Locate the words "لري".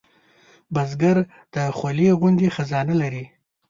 3.01-3.23